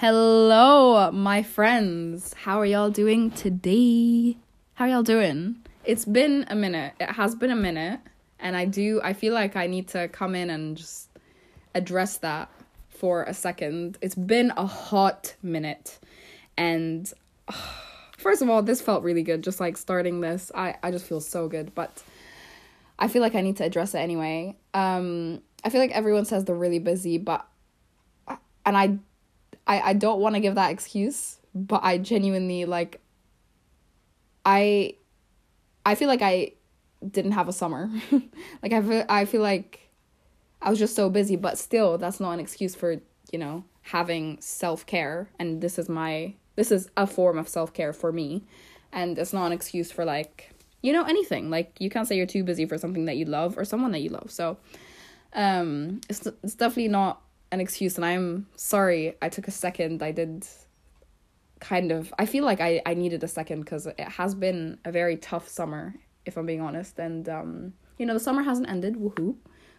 [0.00, 2.32] Hello, my friends.
[2.32, 4.36] How are y'all doing today?
[4.74, 5.56] How y'all doing?
[5.84, 6.92] It's been a minute.
[7.00, 7.98] It has been a minute,
[8.38, 11.08] and I do I feel like I need to come in and just
[11.74, 12.48] address that
[12.88, 13.98] for a second.
[14.00, 15.98] It's been a hot minute.
[16.56, 17.12] And
[18.16, 20.52] first of all, this felt really good just like starting this.
[20.54, 22.04] I I just feel so good, but
[23.00, 24.54] I feel like I need to address it anyway.
[24.74, 27.44] Um I feel like everyone says they're really busy, but
[28.64, 29.00] and I
[29.68, 33.00] I, I don't want to give that excuse, but I genuinely like
[34.44, 34.94] I
[35.84, 36.52] I feel like I
[37.08, 37.90] didn't have a summer.
[38.62, 39.90] like I feel, I feel like
[40.60, 42.96] I was just so busy, but still that's not an excuse for,
[43.30, 48.10] you know, having self-care and this is my this is a form of self-care for
[48.12, 48.42] me
[48.92, 50.50] and it's not an excuse for like
[50.80, 51.50] you know anything.
[51.50, 54.00] Like you can't say you're too busy for something that you love or someone that
[54.00, 54.30] you love.
[54.30, 54.56] So
[55.34, 57.20] um it's it's definitely not
[57.52, 60.46] an excuse and i'm sorry i took a second i did
[61.60, 64.92] kind of i feel like i i needed a second because it has been a
[64.92, 65.94] very tough summer
[66.26, 69.34] if i'm being honest and um you know the summer hasn't ended woohoo.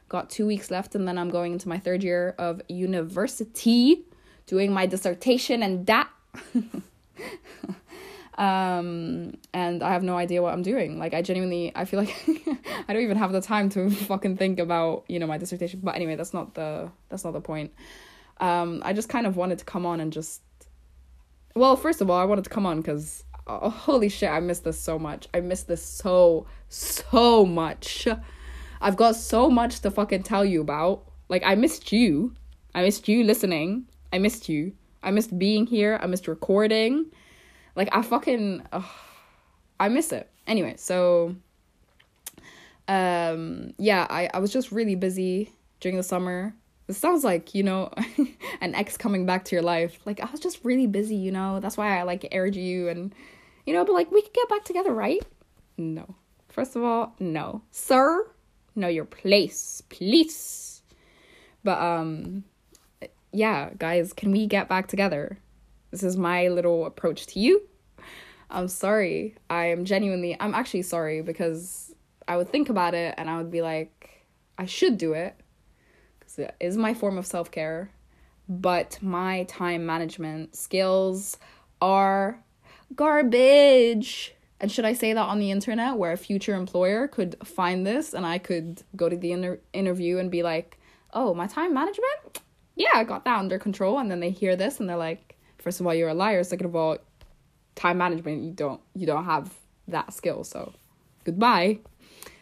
[0.10, 4.04] Got two weeks left and then i'm going into my third year of university
[4.48, 6.10] doing my dissertation and that
[8.40, 10.98] um and i have no idea what i'm doing.
[10.98, 12.16] Like i genuinely i feel like
[12.88, 15.82] i don't even have the time to fucking think about you know my dissertation.
[15.84, 17.74] But anyway that's not the that's not the point.
[18.40, 20.42] Um i just kind of wanted to come on and just
[21.54, 24.60] well first of all i wanted to come on because oh, holy shit i miss
[24.60, 25.28] this so much.
[25.34, 28.08] I miss this so so much.
[28.80, 31.04] I've got so much to fucking tell you about.
[31.28, 32.36] Like i missed you.
[32.74, 33.88] I missed you listening.
[34.14, 34.72] I missed you.
[35.04, 36.00] I missed being here.
[36.02, 37.12] I missed recording
[37.80, 38.62] like I fucking
[39.80, 40.30] I miss it.
[40.46, 41.34] Anyway, so
[42.90, 46.54] um yeah, I I was just really busy during the summer.
[46.90, 47.90] It sounds like, you know,
[48.62, 49.98] an ex coming back to your life.
[50.06, 51.62] Like I was just really busy, you know.
[51.62, 53.16] That's why I like aired you and
[53.66, 55.26] you know, but like we could get back together, right?
[55.78, 56.16] No.
[56.50, 57.62] First of all, no.
[57.72, 58.30] Sir,
[58.76, 60.82] know your place, please.
[61.64, 62.44] But um
[63.32, 65.38] yeah, guys, can we get back together?
[65.92, 67.69] This is my little approach to you.
[68.50, 69.36] I'm sorry.
[69.50, 71.94] I am genuinely, I'm actually sorry because
[72.28, 74.26] I would think about it and I would be like,
[74.58, 75.36] I should do it
[76.20, 77.92] because it is my form of self care.
[78.48, 81.38] But my time management skills
[81.82, 82.44] are
[82.96, 84.34] garbage.
[84.60, 88.14] And should I say that on the internet where a future employer could find this
[88.14, 90.80] and I could go to the inter- interview and be like,
[91.14, 92.42] oh, my time management?
[92.76, 94.00] Yeah, I got that under control.
[94.00, 96.44] And then they hear this and they're like, first of all, you're a liar.
[96.44, 96.98] Second of all,
[97.80, 99.54] time management you don't you don't have
[99.88, 100.74] that skill so
[101.24, 101.80] goodbye.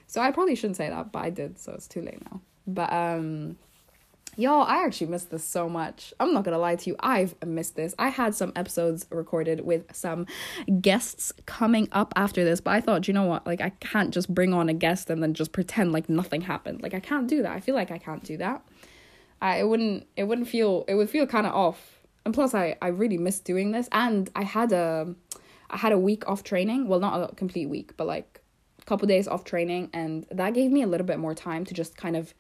[0.08, 2.42] So i probably shouldn't say that but i did so it's too late now.
[2.66, 3.58] But um
[4.36, 6.14] y'all i actually missed this so much.
[6.20, 7.94] I'm not gonna lie to you i've missed this.
[8.00, 10.26] I had some episodes recorded with some
[10.82, 13.46] guests coming up after this but i thought you know what?
[13.46, 16.82] Like i can't just bring on a guest and then just pretend like nothing happened.
[16.82, 17.52] Like i can't do that.
[17.52, 18.64] I feel like i can't do that.
[19.40, 21.97] I it wouldn't it wouldn't feel it would feel kind of off
[22.28, 23.88] and plus I I really miss doing this.
[23.94, 25.16] And I had a
[25.70, 26.90] I had a week off training.
[26.90, 28.42] Well not a complete week but like
[28.82, 29.90] a couple days off training.
[29.94, 32.34] And that gave me a little bit more time to just kind of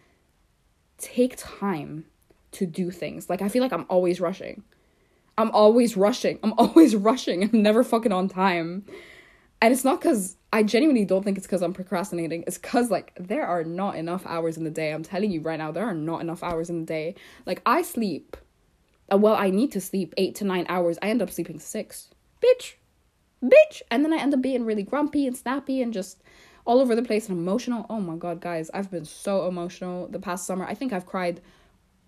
[0.97, 2.03] take time
[2.51, 3.29] to do things.
[3.29, 4.63] Like I feel like I'm always rushing.
[5.37, 6.37] I'm always rushing.
[6.43, 7.43] I'm always rushing.
[7.43, 8.85] I'm never fucking on time.
[9.61, 12.43] And it's not because I genuinely don't think it's because I'm procrastinating.
[12.45, 14.91] It's because, like, there are not enough hours in the day.
[14.91, 17.15] I'm telling you right now, there are not enough hours in the day.
[17.47, 18.37] Like, I sleep
[19.11, 20.97] Uh, well, I need to sleep eight to nine hours.
[21.01, 22.09] I end up sleeping six.
[22.41, 22.73] Bitch.
[23.43, 23.81] Bitch.
[23.89, 26.21] And then I end up being really grumpy and snappy and just
[26.65, 27.85] all over the place and emotional.
[27.89, 30.65] Oh my god, guys, I've been so emotional the past summer.
[30.65, 31.41] I think I've cried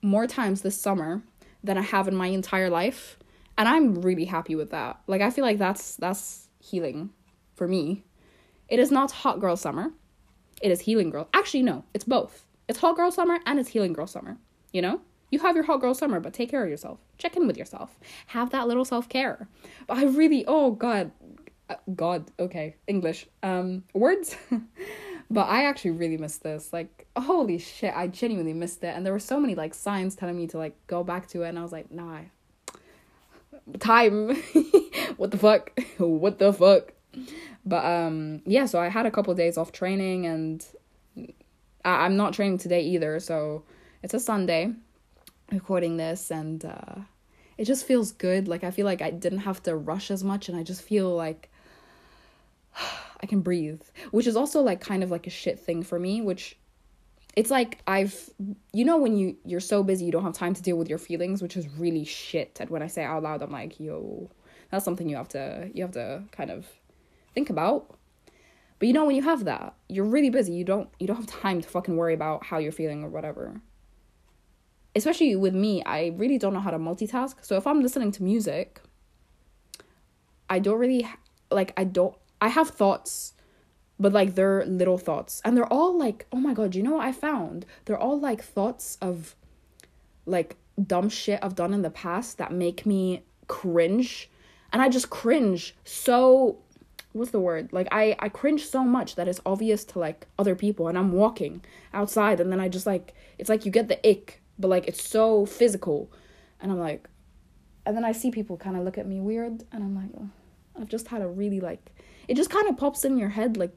[0.01, 1.23] more times this summer
[1.63, 3.17] than I have in my entire life.
[3.57, 4.99] And I'm really happy with that.
[5.07, 7.11] Like I feel like that's that's healing
[7.55, 8.03] for me.
[8.67, 9.91] It is not hot girl summer.
[10.61, 11.29] It is healing girl.
[11.33, 12.45] Actually, no, it's both.
[12.67, 14.37] It's hot girl summer and it's healing girl summer.
[14.71, 15.01] You know?
[15.31, 16.99] You have your hot girl summer, but take care of yourself.
[17.17, 17.99] Check in with yourself.
[18.27, 19.47] Have that little self care.
[19.87, 21.11] But I really, oh God,
[21.69, 24.35] uh, God, okay, English, um, words.
[25.29, 26.73] but I actually really missed this.
[26.73, 28.95] Like, holy shit, I genuinely missed it.
[28.95, 31.49] And there were so many like signs telling me to like go back to it,
[31.49, 32.21] and I was like, nah,
[33.79, 34.35] time.
[35.17, 35.79] what the fuck?
[35.97, 36.93] what the fuck?
[37.65, 38.65] But um, yeah.
[38.65, 40.65] So I had a couple of days off training, and
[41.85, 43.19] I- I'm not training today either.
[43.19, 43.63] So
[44.01, 44.73] it's a Sunday
[45.51, 46.95] recording this and uh,
[47.57, 48.47] it just feels good.
[48.47, 51.15] Like I feel like I didn't have to rush as much and I just feel
[51.15, 51.49] like
[53.21, 53.81] I can breathe,
[54.11, 56.57] which is also like kind of like a shit thing for me, which
[57.35, 58.29] it's like I've
[58.73, 60.97] you know when you you're so busy you don't have time to deal with your
[60.97, 62.57] feelings, which is really shit.
[62.59, 64.29] And when I say out loud, I'm like, yo,
[64.71, 66.67] that's something you have to you have to kind of
[67.33, 67.95] think about.
[68.79, 70.53] But you know when you have that, you're really busy.
[70.53, 73.61] You don't you don't have time to fucking worry about how you're feeling or whatever.
[74.99, 77.35] Especially with me, I really don't know how to multitask.
[77.41, 78.81] So if I'm listening to music,
[80.49, 81.07] I don't really
[81.49, 83.33] like I don't I have thoughts
[83.99, 85.41] but like they're little thoughts.
[85.43, 87.65] And they're all like oh my god you know what i found?
[87.85, 89.35] They're all like thoughts of
[90.25, 90.57] like
[90.93, 94.29] dumb shit i've done in the past that make me cringe.
[94.73, 96.57] And i just cringe so
[97.13, 97.71] what's the word?
[97.71, 100.87] Like i i cringe so much that it's obvious to like other people.
[100.87, 101.61] And i'm walking
[101.93, 105.07] outside and then i just like it's like you get the ick but like it's
[105.07, 106.11] so physical.
[106.61, 107.07] And i'm like
[107.85, 110.29] and then i see people kind of look at me weird and i'm like oh,
[110.77, 111.93] i've just had a really like
[112.27, 113.73] it just kind of pops in your head like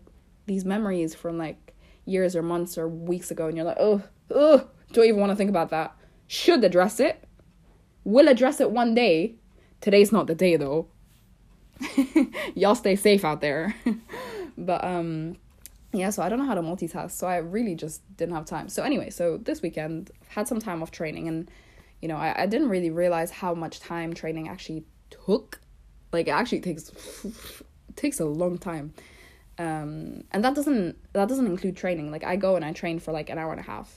[0.47, 1.75] these memories from like
[2.05, 4.03] years or months or weeks ago and you're like oh
[4.33, 5.97] oh don't even want to think about that.
[6.27, 7.25] Should address it.
[8.05, 9.37] Will address it one day.
[9.81, 10.89] Today's not the day though.
[12.55, 13.75] Y'all stay safe out there.
[14.59, 15.37] But um
[15.93, 18.69] yeah so i don't know how to multitask so i really just didn't have time.
[18.69, 21.51] So anyway so this weekend had some time off training and
[22.01, 25.61] you know i, I didn't really realize how much time training actually took.
[26.13, 26.91] Like it actually takes
[27.97, 28.95] takes a long time.
[29.59, 32.11] Um and that doesn't that doesn't include training.
[32.11, 33.95] Like i go and i train for like an hour and a half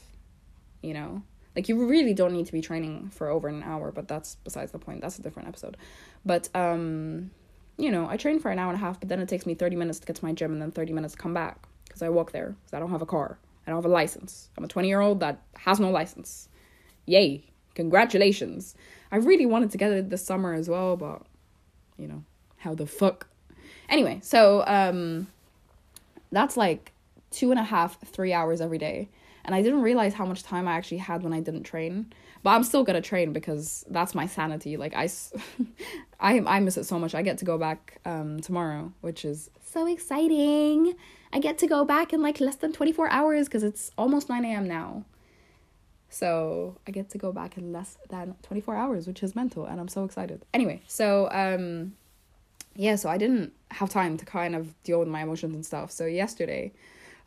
[0.81, 1.23] you know?
[1.55, 4.71] Like you really don't need to be training for over an hour but that's besides
[4.71, 5.01] the point.
[5.01, 5.77] That's a different episode.
[6.25, 7.31] But um
[7.77, 9.53] you know i train for an hour and a half but then it takes me
[9.53, 12.05] 30 minutes to get to my gym and then 30 minutes to come back because
[12.05, 14.63] i walk there because i don't have a car i don't have a license i'm
[14.63, 16.49] a 20 year old that has no license
[17.05, 17.43] yay
[17.73, 18.75] congratulations
[19.11, 21.21] i really wanted to get it this summer as well but
[21.97, 22.23] you know
[22.57, 23.27] how the fuck
[23.89, 25.27] anyway so um
[26.31, 26.91] that's like
[27.35, 29.09] two and a half, three hours every day.
[29.43, 32.11] And I didn't realize how much time I actually had when I didn't train.
[32.41, 34.77] But I'm still gonna train because that's my sanity.
[34.77, 35.09] Like I,
[36.19, 37.13] I, I miss it so much.
[37.13, 40.95] I get to go back um, tomorrow, which is so exciting.
[41.35, 44.45] I get to go back in like less than 24 hours because it's almost 9
[44.45, 44.69] a.m.
[44.69, 45.03] now.
[46.09, 49.81] So I get to go back in less than 24 hours, which is mental, and
[49.81, 50.45] I'm so excited.
[50.53, 51.93] Anyway, so um,
[52.73, 55.91] yeah, so I didn't have time to kind of deal with my emotions and stuff.
[55.91, 56.71] So yesterday,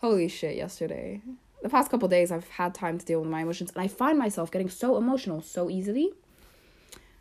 [0.01, 1.21] holy shit, yesterday,
[1.63, 4.19] the past couple days, I've had time to deal with my emotions, and I find
[4.19, 6.13] myself getting so emotional so easily,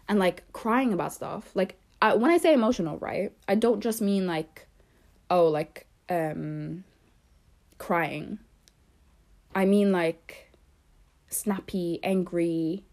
[0.07, 1.53] and like crying about stuff.
[1.53, 4.67] Like I, when I say emotional, right, I don't just mean like,
[5.29, 6.83] oh, like um,
[7.77, 8.39] crying.
[9.55, 10.51] I mean like
[11.29, 12.83] snappy, angry,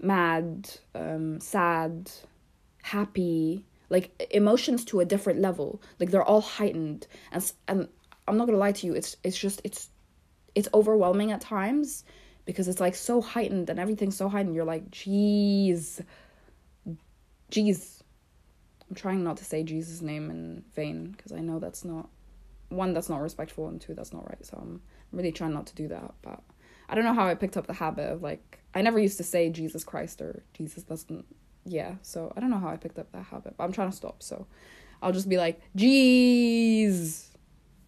[0.00, 2.10] mad, um, sad,
[2.82, 5.82] happy like emotions to a different level.
[5.98, 7.06] Like they're all heightened.
[7.32, 7.88] And and
[8.28, 9.88] i'm not gonna lie to you it's it's just it's
[10.54, 12.04] it's overwhelming at times
[12.44, 14.54] because it's like so heightened and everything's so heightened.
[14.54, 16.02] You're like jeez.
[17.50, 17.99] Jeez
[18.90, 22.08] i'm trying not to say jesus name in vain because i know that's not
[22.68, 24.82] one that's not respectful and two that's not right so i'm
[25.12, 26.42] really trying not to do that but
[26.88, 29.24] i don't know how i picked up the habit of like i never used to
[29.24, 31.24] say jesus christ or jesus doesn't
[31.64, 33.96] yeah, so I don't know how I picked up that habit, but I'm trying to
[33.96, 34.22] stop.
[34.22, 34.46] So
[35.02, 37.28] I'll just be like, jeez.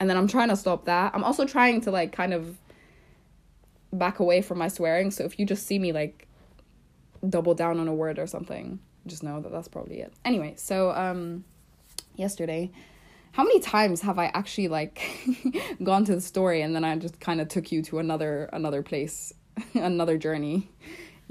[0.00, 1.12] And then I'm trying to stop that.
[1.14, 2.58] I'm also trying to like kind of
[3.92, 5.10] back away from my swearing.
[5.10, 6.26] So if you just see me like
[7.28, 10.12] double down on a word or something, just know that that's probably it.
[10.24, 11.44] Anyway, so um
[12.16, 12.70] yesterday,
[13.32, 15.00] how many times have I actually like
[15.82, 18.82] gone to the story and then I just kind of took you to another another
[18.82, 19.32] place,
[19.74, 20.70] another journey?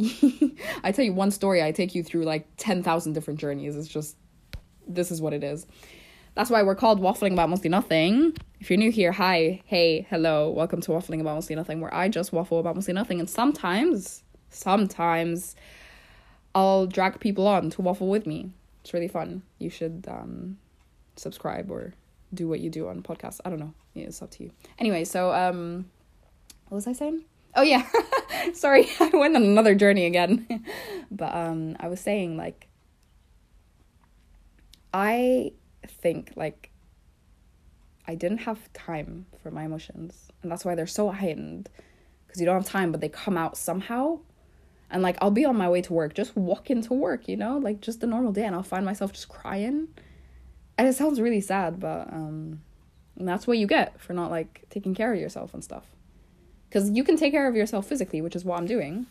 [0.83, 3.75] I tell you one story, I take you through like 10,000 different journeys.
[3.75, 4.15] It's just,
[4.87, 5.67] this is what it is.
[6.33, 8.35] That's why we're called Waffling About Mostly Nothing.
[8.59, 12.07] If you're new here, hi, hey, hello, welcome to Waffling About Mostly Nothing, where I
[12.07, 13.19] just waffle about mostly nothing.
[13.19, 15.55] And sometimes, sometimes,
[16.53, 18.51] I'll drag people on to waffle with me.
[18.81, 19.43] It's really fun.
[19.59, 20.57] You should um,
[21.15, 21.93] subscribe or
[22.33, 23.39] do what you do on podcasts.
[23.45, 23.73] I don't know.
[23.93, 24.51] Yeah, it's up to you.
[24.79, 25.85] Anyway, so um,
[26.69, 27.25] what was I saying?
[27.55, 27.85] Oh yeah.
[28.53, 30.65] Sorry, I went on another journey again.
[31.11, 32.67] but um I was saying like
[34.93, 35.53] I
[35.87, 36.71] think like
[38.07, 40.29] I didn't have time for my emotions.
[40.41, 41.69] And that's why they're so heightened
[42.25, 44.19] because you don't have time but they come out somehow.
[44.91, 47.57] And like I'll be on my way to work, just walk into work, you know?
[47.57, 49.87] Like just a normal day and I'll find myself just crying.
[50.77, 52.61] And it sounds really sad, but um
[53.17, 55.85] that's what you get for not like taking care of yourself and stuff.
[56.67, 59.07] Because you can take care of yourself physically, which is what I'm doing.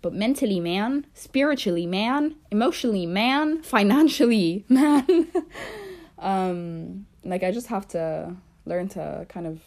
[0.00, 5.28] But mentally, man, spiritually, man, emotionally, man, financially, man.
[6.18, 9.60] um, like I just have to learn to kind of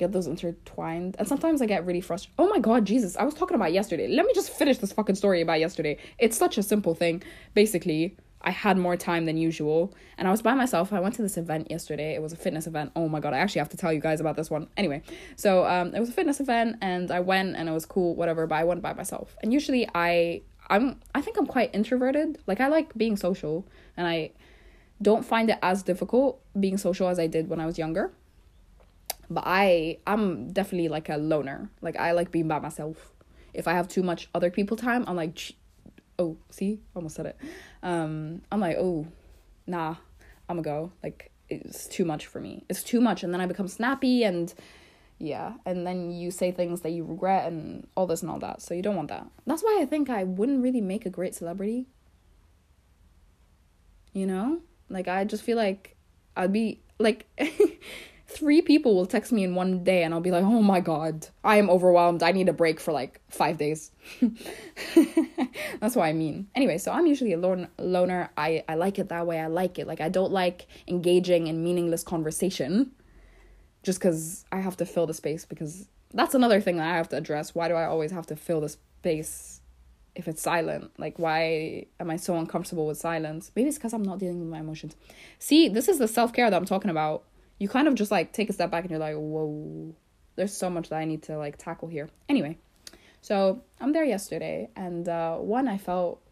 [0.00, 1.14] get those intertwined.
[1.18, 2.34] And sometimes I get really frustrated.
[2.38, 4.08] Oh my god, Jesus, I was talking about yesterday.
[4.08, 5.98] Let me just finish this fucking story about yesterday.
[6.18, 7.22] It's such a simple thing.
[7.54, 10.92] Basically, I had more time than usual and I was by myself.
[10.92, 12.14] I went to this event yesterday.
[12.14, 12.92] It was a fitness event.
[12.96, 14.68] Oh my god, I actually have to tell you guys about this one.
[14.76, 15.02] Anyway,
[15.36, 18.46] so um it was a fitness event and I went and it was cool, whatever,
[18.46, 19.36] but I went by myself.
[19.42, 22.38] And usually I I'm I think I'm quite introverted.
[22.46, 23.66] Like I like being social
[23.96, 24.30] and I
[25.02, 28.12] don't find it as difficult being social as I did when I was younger
[29.30, 31.70] but I I'm definitely like a loner.
[31.80, 33.12] Like I like being by myself.
[33.54, 35.54] If I have too much other people time, I'm like,
[36.18, 37.36] oh, see, almost said it.
[37.82, 39.06] Um, I'm like, oh,
[39.66, 39.96] nah,
[40.48, 40.92] I'm gonna go.
[41.02, 42.64] Like it's too much for me.
[42.68, 44.52] It's too much, and then I become snappy and
[45.18, 48.62] yeah, and then you say things that you regret and all this and all that.
[48.62, 49.26] So you don't want that.
[49.46, 51.86] That's why I think I wouldn't really make a great celebrity.
[54.12, 55.96] You know, like I just feel like
[56.36, 57.26] I'd be like.
[58.30, 61.26] three people will text me in one day and I'll be like, oh my god,
[61.42, 62.22] I am overwhelmed.
[62.22, 63.90] I need a break for like five days.
[65.80, 66.48] That's what I mean.
[66.54, 68.30] Anyway, so I'm usually a lone, loner.
[68.36, 69.40] I, I like it that way.
[69.40, 69.86] I like it.
[69.86, 72.92] Like, I don't like engaging in meaningless conversation
[73.82, 77.08] just because I have to fill the space because that's another thing that I have
[77.10, 77.54] to address.
[77.54, 79.60] Why do I always have to fill the space
[80.14, 80.92] if it's silent?
[80.98, 83.50] Like, why am I so uncomfortable with silence?
[83.56, 84.94] Maybe it's because I'm not dealing with my emotions.
[85.38, 87.24] See, this is the self care that I'm talking about
[87.60, 89.94] you kind of just like take a step back and you're like, whoa,
[90.34, 92.08] there's so much that I need to like tackle here.
[92.28, 92.56] Anyway,
[93.20, 96.22] so I'm there yesterday, and uh, one I felt,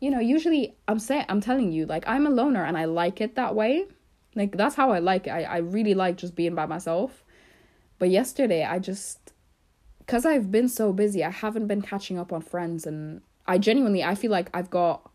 [0.00, 3.20] you know, usually I'm saying I'm telling you like I'm a loner and I like
[3.20, 3.86] it that way.
[4.34, 5.30] Like that's how I like it.
[5.30, 7.24] I I really like just being by myself.
[8.00, 9.32] But yesterday I just
[10.08, 14.02] cuz I've been so busy, I haven't been catching up on friends and I genuinely
[14.02, 15.08] I feel like I've got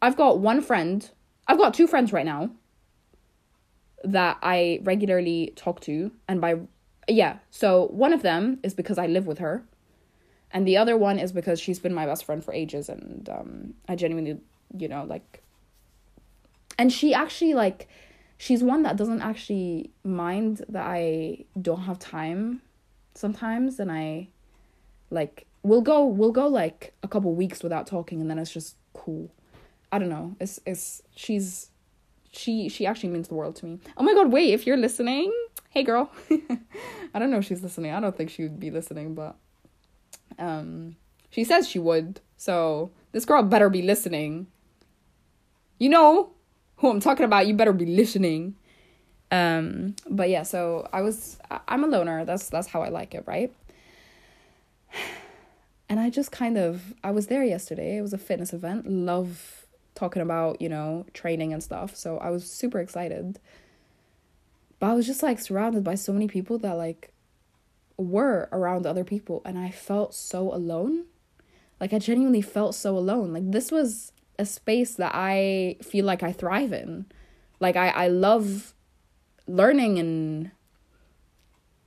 [0.00, 1.10] I've got one friend.
[1.48, 2.50] I've got two friends right now
[4.04, 6.60] that I regularly talk to, and by
[7.08, 9.64] yeah, so one of them is because I live with her,
[10.50, 13.74] and the other one is because she's been my best friend for ages, and um,
[13.88, 14.40] I genuinely,
[14.76, 15.42] you know, like,
[16.78, 17.88] and she actually like,
[18.38, 22.62] she's one that doesn't actually mind that I don't have time
[23.14, 24.28] sometimes, and I,
[25.10, 28.76] like, we'll go we'll go like a couple weeks without talking, and then it's just
[28.92, 29.30] cool.
[29.92, 30.36] I don't know.
[30.40, 31.70] It's it's she's
[32.36, 33.78] she she actually means the world to me.
[33.96, 35.32] Oh my god, wait, if you're listening,
[35.70, 36.10] hey girl.
[37.14, 37.92] I don't know if she's listening.
[37.92, 39.36] I don't think she would be listening, but
[40.38, 40.96] um
[41.30, 42.20] she says she would.
[42.36, 44.46] So this girl better be listening.
[45.78, 46.30] You know
[46.76, 47.46] who I'm talking about.
[47.46, 48.56] You better be listening.
[49.30, 51.38] Um but yeah, so I was
[51.68, 52.24] I'm a loner.
[52.24, 53.52] That's that's how I like it, right?
[55.86, 57.98] And I just kind of I was there yesterday.
[57.98, 58.88] It was a fitness event.
[58.88, 59.63] Love
[59.94, 61.94] talking about, you know, training and stuff.
[61.96, 63.38] So I was super excited.
[64.78, 67.12] But I was just like surrounded by so many people that like
[67.96, 71.04] were around other people and I felt so alone.
[71.80, 73.32] Like I genuinely felt so alone.
[73.32, 77.06] Like this was a space that I feel like I thrive in.
[77.60, 78.74] Like I I love
[79.46, 80.50] learning and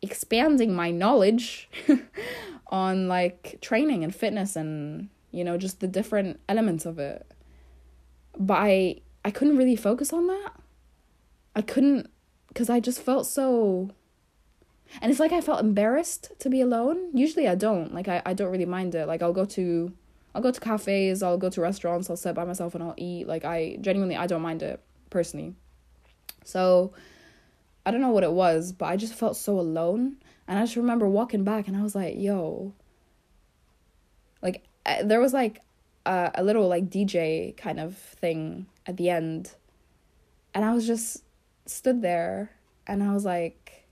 [0.01, 1.69] expanding my knowledge
[2.67, 7.25] on like training and fitness and you know just the different elements of it
[8.39, 10.53] but I I couldn't really focus on that.
[11.55, 12.09] I couldn't
[12.53, 13.91] cuz I just felt so
[15.01, 17.09] and it's like I felt embarrassed to be alone.
[17.13, 17.93] Usually I don't.
[17.93, 19.07] Like I, I don't really mind it.
[19.07, 19.93] Like I'll go to
[20.33, 23.27] I'll go to cafes, I'll go to restaurants, I'll sit by myself and I'll eat.
[23.27, 25.55] Like I genuinely I don't mind it personally.
[26.43, 26.93] So
[27.85, 30.17] I don't know what it was, but I just felt so alone.
[30.47, 32.73] And I just remember walking back and I was like, yo.
[34.41, 35.61] Like eh, there was like
[36.07, 39.51] a, a little like DJ kind of thing at the end.
[40.53, 41.23] And I was just
[41.65, 42.51] stood there
[42.87, 43.85] and I was like,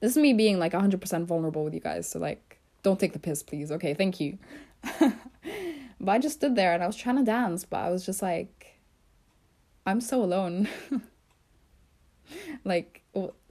[0.00, 2.08] this is me being like 100% vulnerable with you guys.
[2.08, 3.70] So, like, don't take the piss, please.
[3.70, 4.38] Okay, thank you.
[5.00, 8.22] but I just stood there and I was trying to dance, but I was just
[8.22, 8.78] like,
[9.86, 10.68] I'm so alone.
[12.64, 13.02] like,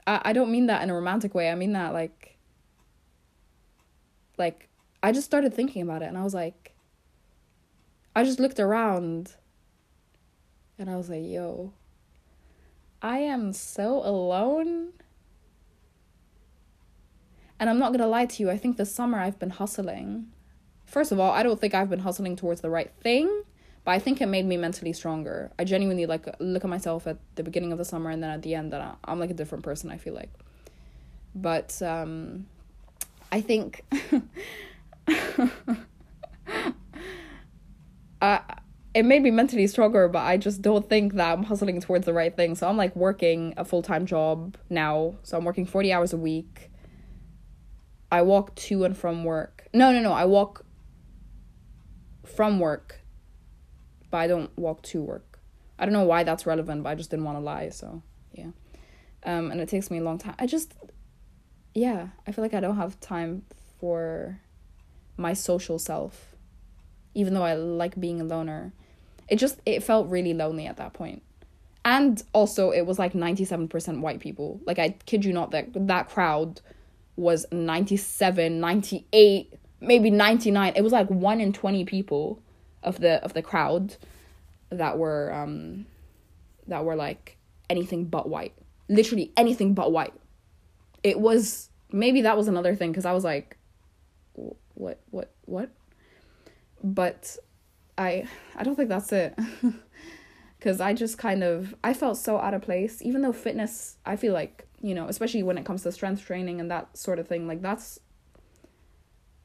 [0.06, 1.50] I, I don't mean that in a romantic way.
[1.50, 2.38] I mean that, like,
[4.38, 4.68] like,
[5.02, 6.59] I just started thinking about it and I was like,
[8.16, 9.34] I just looked around
[10.78, 11.74] and I was like, yo,
[13.02, 14.94] I am so alone.
[17.60, 20.28] And I'm not gonna lie to you, I think this summer I've been hustling.
[20.86, 23.44] First of all, I don't think I've been hustling towards the right thing,
[23.84, 25.52] but I think it made me mentally stronger.
[25.60, 28.42] I genuinely like look at myself at the beginning of the summer and then at
[28.42, 30.32] the end that I'm like a different person, I feel like.
[31.36, 32.48] But um
[33.32, 33.84] I think
[38.22, 38.40] uh,
[38.94, 42.14] it made me mentally stronger, but I just don't think that I'm hustling towards the
[42.14, 42.56] right thing.
[42.56, 45.16] So I'm like working a full time job now.
[45.24, 46.72] So I'm working 40 hours a week.
[48.12, 49.68] I walk to and from work.
[49.74, 50.12] No, no, no.
[50.12, 50.66] I walk
[52.26, 53.02] from work,
[54.10, 55.40] but I don't walk to work.
[55.78, 57.70] I don't know why that's relevant, but I just didn't want to lie.
[57.70, 58.02] So
[58.34, 58.50] yeah.
[59.24, 60.36] Um, and it takes me a long time.
[60.40, 60.74] I just,
[61.76, 63.44] yeah, I feel like I don't have time
[63.80, 64.40] for
[65.16, 66.29] my social self
[67.20, 68.72] even though I like being a loner.
[69.28, 71.22] It just it felt really lonely at that point.
[71.84, 74.60] And also it was like 97% white people.
[74.66, 76.62] Like I kid you not that that crowd
[77.16, 80.74] was 97, 98, maybe 99.
[80.76, 82.42] It was like 1 in 20 people
[82.82, 83.98] of the of the crowd
[84.70, 85.86] that were um
[86.68, 87.38] that were like
[87.70, 88.54] anything but white.
[88.88, 90.14] Literally anything but white.
[91.04, 93.58] It was maybe that was another thing cuz I was like
[94.80, 95.39] what what what
[97.00, 97.38] but
[97.98, 98.28] I
[98.58, 99.34] I don't think that's it.
[100.60, 104.18] Cuz I just kind of I felt so out of place even though fitness I
[104.18, 107.26] feel like, you know, especially when it comes to strength training and that sort of
[107.26, 108.02] thing, like that's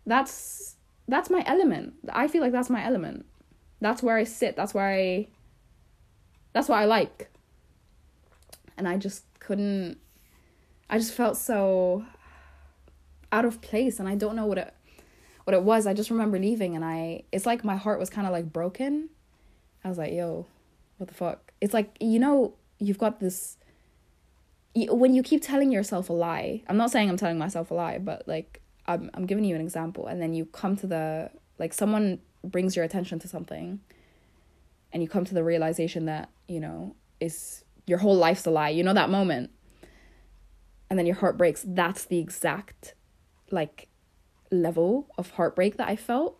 [0.04, 0.74] that's
[1.06, 1.94] that's my element.
[2.08, 3.24] I feel like that's my element.
[3.80, 4.56] That's where I sit.
[4.56, 5.28] That's where I
[6.54, 7.30] that's what I like.
[8.76, 9.98] And I just couldn't
[10.90, 12.04] I just felt so
[13.30, 14.74] out of place and I don't know what it
[15.44, 18.26] what it was, I just remember leaving and I it's like my heart was kind
[18.26, 19.10] of like broken.
[19.84, 20.46] I was like, "Yo,
[20.98, 23.58] what the fuck?" It's like, you know, you've got this
[24.74, 26.62] when you keep telling yourself a lie.
[26.68, 29.60] I'm not saying I'm telling myself a lie, but like I'm I'm giving you an
[29.60, 33.80] example and then you come to the like someone brings your attention to something
[34.92, 38.70] and you come to the realization that, you know, is your whole life's a lie.
[38.70, 39.50] You know that moment.
[40.88, 41.64] And then your heart breaks.
[41.66, 42.94] That's the exact
[43.50, 43.88] like
[44.54, 46.38] level of heartbreak that I felt.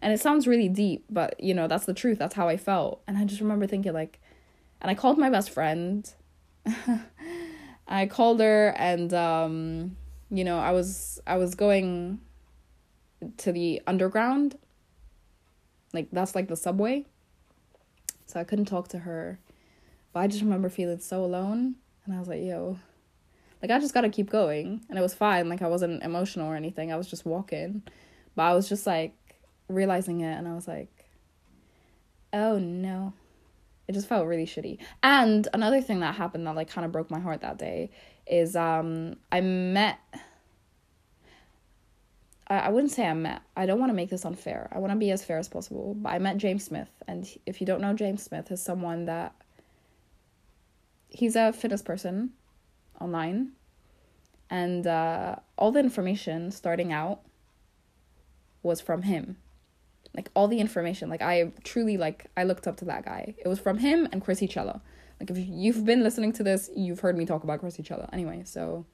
[0.00, 2.18] And it sounds really deep, but you know, that's the truth.
[2.18, 3.02] That's how I felt.
[3.06, 4.20] And I just remember thinking like
[4.80, 6.08] and I called my best friend.
[7.88, 9.96] I called her and um
[10.30, 12.20] you know, I was I was going
[13.38, 14.58] to the underground.
[15.92, 17.06] Like that's like the subway.
[18.26, 19.38] So I couldn't talk to her.
[20.12, 22.78] But I just remember feeling so alone and I was like, yo,
[23.66, 24.84] like I just gotta keep going.
[24.88, 25.48] And it was fine.
[25.48, 26.92] Like I wasn't emotional or anything.
[26.92, 27.82] I was just walking.
[28.36, 29.14] But I was just like
[29.68, 30.88] realizing it and I was like,
[32.32, 33.12] oh no.
[33.88, 34.78] It just felt really shitty.
[35.02, 37.90] And another thing that happened that like kind of broke my heart that day
[38.26, 39.98] is um I met
[42.46, 43.42] I, I wouldn't say I met.
[43.56, 44.68] I don't want to make this unfair.
[44.70, 45.94] I want to be as fair as possible.
[45.94, 49.34] But I met James Smith, and if you don't know James Smith, is someone that
[51.08, 52.30] he's a fitness person
[53.00, 53.52] online.
[54.48, 57.20] And uh, all the information starting out
[58.62, 59.38] was from him.
[60.14, 63.34] Like all the information like i truly like i looked up to that guy.
[63.36, 64.80] It was from him and Krissy Cela
[65.20, 68.42] like if you've been listening to this you've heard me talk about Krissy Cela anyway
[68.44, 68.86] so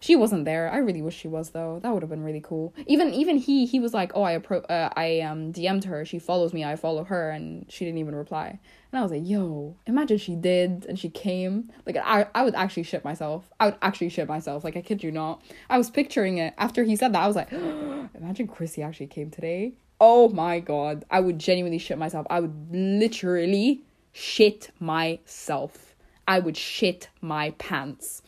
[0.00, 0.70] she wasn't there.
[0.70, 1.80] I really wish she was though.
[1.82, 2.72] That would have been really cool.
[2.86, 6.04] Even even he he was like, "Oh, I appro- uh, I um DM'd her.
[6.04, 6.64] She follows me.
[6.64, 8.58] I follow her." And she didn't even reply.
[8.92, 11.72] And I was like, "Yo, imagine she did and she came.
[11.84, 13.50] Like I I would actually shit myself.
[13.58, 14.62] I would actually shit myself.
[14.62, 15.42] Like I kid you not.
[15.68, 17.22] I was picturing it after he said that.
[17.22, 21.04] I was like, "Imagine Krissy actually came today." Oh my god.
[21.10, 22.24] I would genuinely shit myself.
[22.30, 23.82] I would literally
[24.12, 25.96] shit myself.
[26.28, 28.22] I would shit my pants.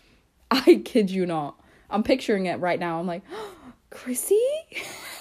[0.66, 1.60] I kid you not.
[1.88, 2.98] I'm picturing it right now.
[2.98, 3.54] I'm like, oh,
[3.90, 4.38] Krissy?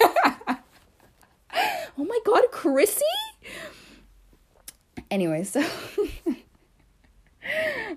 [0.00, 0.58] oh
[1.98, 3.00] my god, Krissy?
[5.10, 5.60] Anyway, so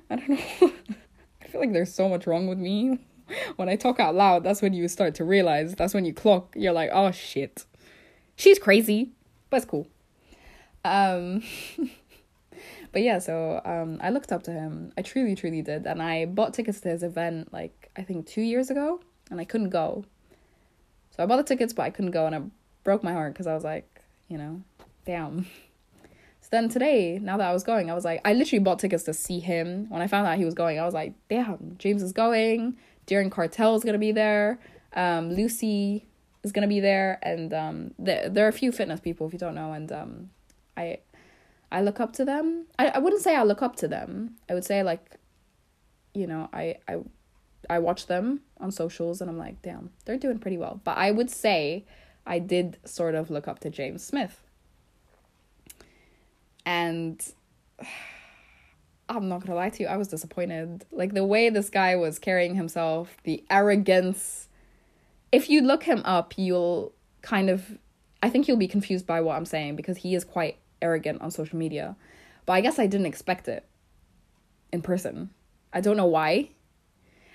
[0.09, 0.71] I don't know.
[1.41, 2.99] I feel like there's so much wrong with me.
[3.55, 6.53] When I talk out loud, that's when you start to realize, that's when you clock,
[6.55, 7.65] you're like, oh shit.
[8.35, 9.11] She's crazy,
[9.49, 9.87] but it's cool.
[10.83, 11.43] Um
[12.93, 14.93] but yeah, so um, I looked up to him.
[14.95, 18.41] I truly, truly did, and I bought tickets to his event like I think two
[18.41, 19.01] years ago,
[19.31, 20.05] and I couldn't go.
[21.09, 22.43] So I bought the tickets, but I couldn't go, and it
[22.83, 24.61] broke my heart because I was like, you know,
[25.05, 25.47] damn.
[26.41, 29.03] So then today, now that I was going, I was like, I literally bought tickets
[29.05, 29.89] to see him.
[29.89, 32.77] When I found out he was going, I was like, damn, James is going.
[33.07, 34.59] Darren Cartel is gonna be there.
[34.93, 36.05] Um, Lucy
[36.43, 39.39] is gonna be there, and um, there there are a few fitness people if you
[39.39, 40.29] don't know, and um,
[40.77, 40.99] I
[41.73, 42.67] I look up to them.
[42.77, 44.35] I, I wouldn't say I look up to them.
[44.47, 45.17] I would say like,
[46.13, 46.97] you know, I I
[47.69, 50.79] I watch them on socials and I'm like, damn, they're doing pretty well.
[50.83, 51.85] But I would say
[52.27, 54.39] I did sort of look up to James Smith.
[56.63, 57.19] And
[59.09, 60.85] I'm not gonna lie to you, I was disappointed.
[60.91, 64.47] Like the way this guy was carrying himself, the arrogance.
[65.31, 67.79] If you look him up, you'll kind of
[68.21, 71.31] I think you'll be confused by what I'm saying because he is quite arrogant on
[71.31, 71.95] social media.
[72.45, 73.65] But I guess I didn't expect it
[74.71, 75.31] in person.
[75.71, 76.49] I don't know why.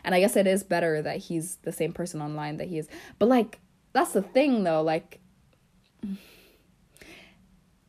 [0.04, 2.88] And I guess it is better that he's the same person online that he is.
[3.18, 3.58] But like
[3.92, 5.18] that's the thing though, like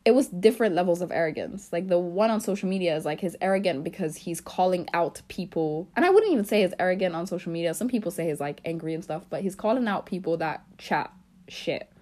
[0.04, 1.72] it was different levels of arrogance.
[1.72, 5.88] Like the one on social media is like he's arrogant because he's calling out people.
[5.94, 7.74] And I wouldn't even say he's arrogant on social media.
[7.74, 11.12] Some people say he's like angry and stuff, but he's calling out people that chat
[11.48, 11.92] shit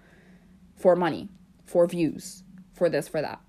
[0.77, 1.27] for money,
[1.65, 2.43] for views,
[2.73, 3.41] for this, for that.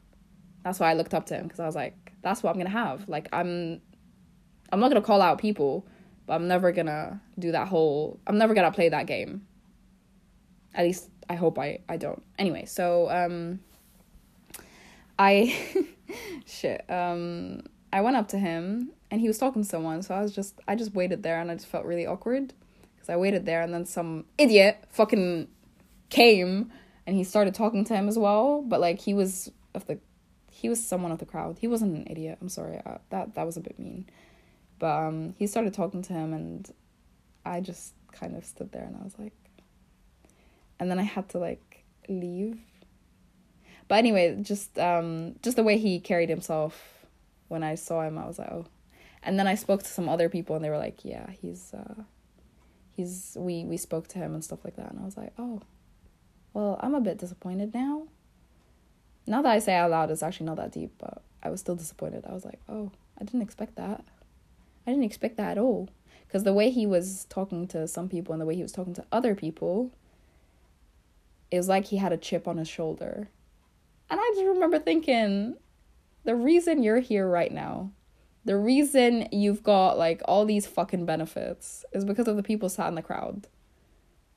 [0.62, 2.70] That's why I looked up to him because I was like, that's what I'm gonna
[2.70, 3.08] have.
[3.08, 3.80] Like I'm
[4.72, 5.86] I'm not gonna call out people,
[6.26, 9.46] but I'm never gonna do that whole I'm never gonna play that game.
[10.74, 12.22] At least I hope I I don't.
[12.38, 13.60] Anyway, so um
[15.18, 15.56] I
[16.46, 16.84] shit.
[16.88, 20.34] Um I went up to him and he was talking to someone, so I was
[20.34, 22.52] just I just waited there and I just felt really awkward
[22.94, 25.48] because I waited there and then some idiot fucking
[26.10, 26.70] came
[27.06, 29.98] and he started talking to him as well, but like he was of the
[30.60, 31.58] he was someone of the crowd.
[31.60, 32.38] He wasn't an idiot.
[32.40, 32.80] I'm sorry.
[32.84, 34.08] Uh, that that was a bit mean.
[34.78, 36.70] But um he started talking to him and
[37.44, 39.32] I just kind of stood there and I was like
[40.78, 42.58] and then I had to like leave
[43.90, 47.04] but anyway, just um just the way he carried himself
[47.48, 48.66] when I saw him, I was like, oh.
[49.20, 52.04] And then I spoke to some other people and they were like, yeah, he's uh
[52.92, 55.62] he's we we spoke to him and stuff like that and I was like, oh.
[56.52, 58.06] Well, I'm a bit disappointed now.
[59.26, 61.76] Now that I say out loud, it's actually not that deep, but I was still
[61.76, 62.24] disappointed.
[62.28, 64.04] I was like, oh, I didn't expect that.
[64.86, 65.88] I didn't expect that at all.
[66.26, 68.94] Because the way he was talking to some people and the way he was talking
[68.94, 69.92] to other people,
[71.50, 73.28] it was like he had a chip on his shoulder.
[74.08, 75.56] And I just remember thinking,
[76.24, 77.90] the reason you're here right now,
[78.44, 82.88] the reason you've got like all these fucking benefits is because of the people sat
[82.88, 83.46] in the crowd.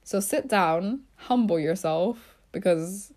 [0.03, 3.13] So sit down, humble yourself, because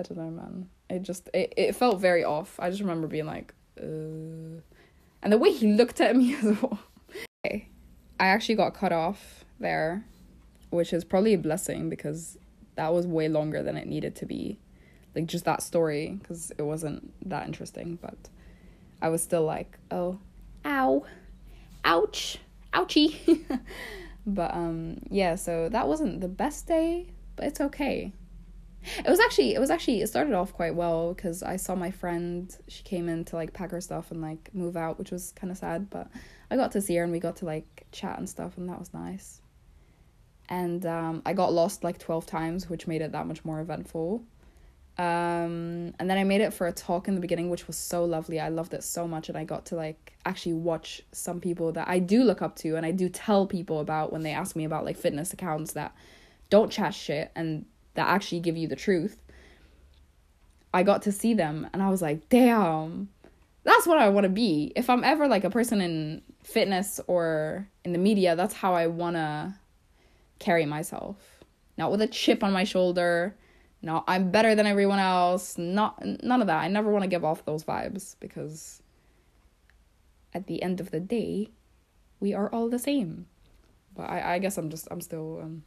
[0.00, 0.68] I don't know, man.
[0.88, 2.58] It just it, it felt very off.
[2.58, 4.60] I just remember being like, uh...
[5.22, 6.78] and the way he looked at me as well.
[7.44, 7.68] okay.
[8.18, 10.04] I actually got cut off there,
[10.70, 12.38] which is probably a blessing because
[12.76, 14.58] that was way longer than it needed to be
[15.14, 18.16] like just that story because it wasn't that interesting but
[19.02, 20.18] i was still like oh
[20.64, 21.04] ow
[21.84, 22.38] ouch
[22.72, 23.44] ouchie
[24.26, 28.12] but um yeah so that wasn't the best day but it's okay
[28.98, 31.90] it was actually it was actually it started off quite well because i saw my
[31.90, 35.32] friend she came in to like pack her stuff and like move out which was
[35.32, 36.08] kind of sad but
[36.50, 38.78] i got to see her and we got to like chat and stuff and that
[38.78, 39.40] was nice
[40.50, 44.24] and um, I got lost like 12 times, which made it that much more eventful.
[44.98, 48.04] Um, and then I made it for a talk in the beginning, which was so
[48.04, 48.40] lovely.
[48.40, 51.88] I loved it so much, and I got to like actually watch some people that
[51.88, 54.64] I do look up to, and I do tell people about when they ask me
[54.64, 55.94] about like fitness accounts that
[56.50, 57.64] don't chat shit and
[57.94, 59.16] that actually give you the truth.
[60.72, 63.08] I got to see them, and I was like, damn,
[63.64, 64.72] that's what I want to be.
[64.76, 68.86] If I'm ever like a person in fitness or in the media, that's how I
[68.86, 69.54] want to
[70.38, 71.16] carry myself.
[71.76, 73.34] Not with a chip on my shoulder.
[73.82, 75.56] No, I'm better than everyone else.
[75.56, 76.62] Not none of that.
[76.62, 78.82] I never want to give off those vibes because
[80.34, 81.48] at the end of the day,
[82.20, 83.26] we are all the same.
[83.94, 85.64] But I, I guess I'm just I'm still um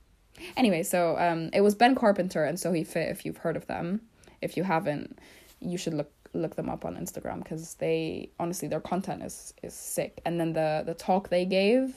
[0.57, 4.01] anyway, so um it was Ben Carpenter and Soheefit if you've heard of them.
[4.41, 5.19] If you haven't,
[5.59, 9.73] you should look look them up on Instagram because they honestly their content is is
[9.73, 10.21] sick.
[10.25, 11.93] And then the the talk they gave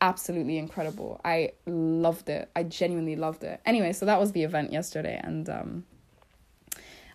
[0.00, 1.20] absolutely incredible.
[1.24, 2.50] I loved it.
[2.54, 3.60] I genuinely loved it.
[3.64, 5.84] Anyway, so that was the event yesterday, and um,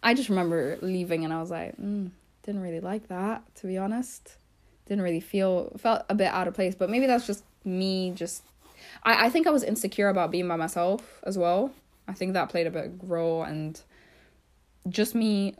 [0.04, 2.12] I just remember leaving, and I was like, mm,
[2.44, 4.38] didn't really like that, to be honest.
[4.88, 8.12] Didn't really feel felt a bit out of place, but maybe that's just me.
[8.12, 8.44] Just
[9.04, 11.72] I I think I was insecure about being by myself as well.
[12.08, 13.80] I think that played a big role, and
[14.90, 15.56] just me,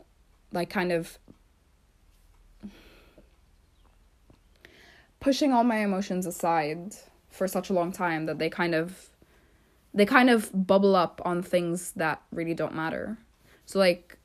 [0.52, 1.18] like kind of
[5.20, 6.94] pushing all my emotions aside
[7.30, 9.08] for such a long time that they kind of
[9.94, 13.18] they kind of bubble up on things that really don't matter.
[13.66, 14.18] So like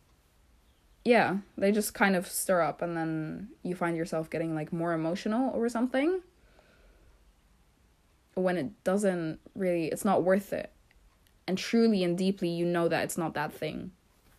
[1.05, 4.91] yeah, they just kind of stir up and then you find yourself getting like more
[4.91, 6.21] emotional over something
[8.43, 10.71] when it doesn't really it's not worth it.
[11.47, 13.91] And truly and deeply you know that it's not that thing.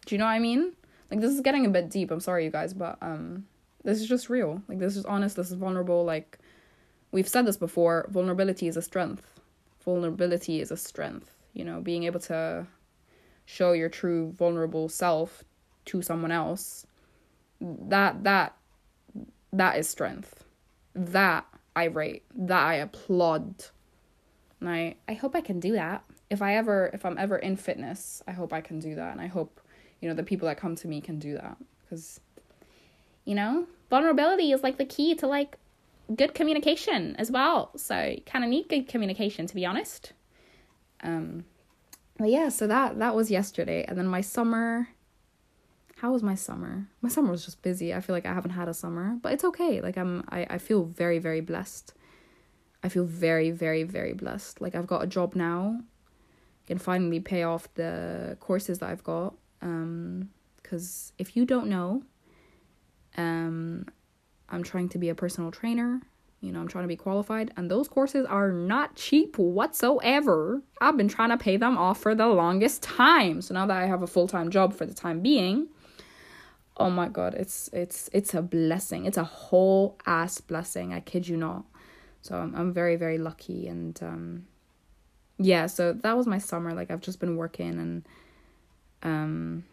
[0.07, 0.73] Do you know what I mean?
[1.11, 2.11] Like this is getting a bit deep.
[2.11, 3.47] I'm sorry you guys, but um
[3.85, 4.63] this is just real.
[4.69, 6.39] Like this is honest, this is vulnerable like
[7.11, 9.41] we've said this before vulnerability is a strength
[9.85, 12.67] vulnerability is a strength you know being able to
[13.45, 15.45] show your true vulnerable self
[15.85, 16.87] to someone else
[17.61, 18.55] that that
[19.53, 20.45] that is strength
[20.95, 23.65] that i rate that i applaud
[24.61, 26.05] and i i hope i can do that.
[26.31, 29.21] If i ever if i'm ever in fitness i hope i can do that and
[29.21, 29.61] i hope
[30.01, 32.21] you know the people that come to me can do that because
[33.25, 35.57] you know vulnerability is like the key to like
[36.15, 37.71] good communication as well.
[37.77, 40.13] So you kind of need good communication to be honest.
[41.03, 41.45] Um
[42.19, 44.89] but yeah so that that was yesterday and then my summer
[45.97, 46.89] how was my summer?
[47.03, 47.93] My summer was just busy.
[47.93, 49.81] I feel like i haven't had a summer but it's okay.
[49.81, 51.95] Like i'm i, I feel very very blessed
[52.83, 55.81] i feel very very very blessed like i've got a job now
[56.67, 60.29] can finally pay off the courses that i've got um
[60.63, 62.03] because if you don't know
[63.17, 63.87] um
[64.51, 66.01] i'm trying to be a personal trainer
[66.41, 70.63] you know, I'm trying to be qualified, and those courses are not cheap whatsoever.
[70.81, 73.43] I've been trying to pay them off for the longest time.
[73.43, 75.67] So now that I have a full-time job for the time being,
[76.77, 79.05] oh my god, it's it's it's a blessing.
[79.05, 80.93] It's a whole ass blessing.
[80.93, 81.65] I kid you not.
[82.29, 84.47] So I'm I'm very very lucky and um
[85.39, 86.75] yeah, so that was my summer.
[86.75, 88.09] Like I've just been working and
[89.03, 89.65] um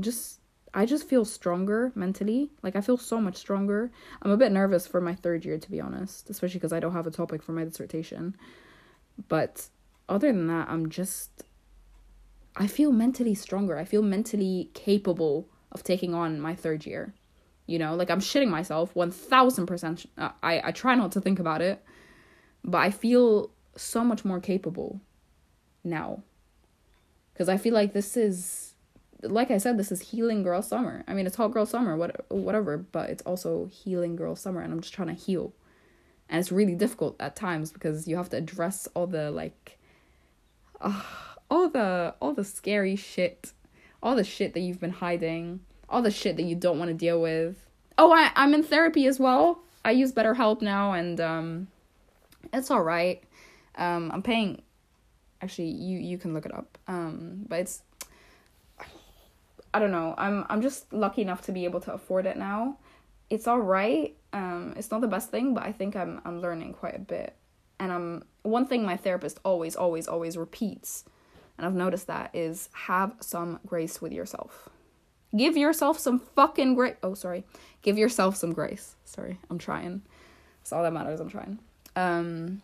[0.00, 0.38] just
[0.72, 2.50] I just feel stronger mentally.
[2.62, 3.90] Like I feel so much stronger.
[4.22, 6.94] I'm a bit nervous for my third year to be honest, especially because I don't
[6.94, 8.34] have a topic for my dissertation.
[9.28, 9.68] But
[10.08, 11.44] other than that, I'm just
[12.56, 13.76] I feel mentally stronger.
[13.76, 17.14] I feel mentally capable of taking on my third year.
[17.72, 20.06] You know, like I'm shitting myself 1000%.
[20.18, 21.82] Uh, I I try not to think about it,
[22.62, 25.00] but I feel so much more capable
[25.82, 26.22] now.
[27.34, 28.74] Cuz I feel like this is
[29.22, 31.02] like I said, this is healing girl summer.
[31.08, 34.70] I mean, it's hot girl summer, what whatever, but it's also healing girl summer, and
[34.70, 35.54] I'm just trying to heal,
[36.28, 39.78] and it's really difficult at times because you have to address all the like,
[40.82, 41.02] uh,
[41.50, 43.52] all the all the scary shit,
[44.02, 45.60] all the shit that you've been hiding,
[45.92, 47.56] all the shit that you don't want to deal with.
[47.98, 49.60] Oh, I I'm in therapy as well.
[49.84, 51.68] I use BetterHelp now, and um,
[52.52, 53.22] it's all right.
[53.76, 54.62] Um, I'm paying.
[55.40, 56.78] Actually, you you can look it up.
[56.88, 57.82] Um, but it's
[59.74, 60.14] I don't know.
[60.18, 62.78] I'm I'm just lucky enough to be able to afford it now.
[63.30, 64.16] It's all right.
[64.32, 67.36] Um, it's not the best thing, but I think I'm I'm learning quite a bit.
[67.78, 71.04] And I'm one thing my therapist always always always repeats,
[71.56, 74.68] and I've noticed that is have some grace with yourself.
[75.36, 76.96] Give yourself some fucking grace.
[77.02, 77.44] Oh, sorry.
[77.82, 78.96] Give yourself some grace.
[79.04, 80.02] Sorry, I'm trying.
[80.60, 81.20] That's all that matters.
[81.20, 81.58] I'm trying.
[81.96, 82.62] Um,